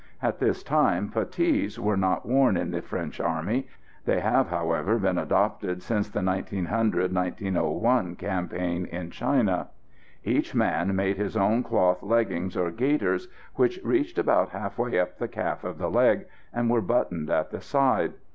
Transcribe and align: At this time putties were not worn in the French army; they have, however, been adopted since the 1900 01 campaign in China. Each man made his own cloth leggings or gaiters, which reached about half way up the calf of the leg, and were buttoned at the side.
At 0.19 0.39
this 0.39 0.63
time 0.63 1.09
putties 1.11 1.79
were 1.79 1.95
not 1.95 2.25
worn 2.25 2.57
in 2.57 2.71
the 2.71 2.81
French 2.81 3.19
army; 3.19 3.67
they 4.05 4.19
have, 4.19 4.49
however, 4.49 4.97
been 4.97 5.19
adopted 5.19 5.83
since 5.83 6.09
the 6.09 6.23
1900 6.23 7.13
01 7.13 8.15
campaign 8.15 8.87
in 8.87 9.11
China. 9.11 9.67
Each 10.23 10.55
man 10.55 10.95
made 10.95 11.17
his 11.17 11.37
own 11.37 11.61
cloth 11.61 12.01
leggings 12.01 12.57
or 12.57 12.71
gaiters, 12.71 13.27
which 13.53 13.79
reached 13.83 14.17
about 14.17 14.49
half 14.49 14.79
way 14.79 14.99
up 14.99 15.19
the 15.19 15.27
calf 15.27 15.63
of 15.63 15.77
the 15.77 15.91
leg, 15.91 16.25
and 16.51 16.67
were 16.67 16.81
buttoned 16.81 17.29
at 17.29 17.51
the 17.51 17.61
side. 17.61 18.13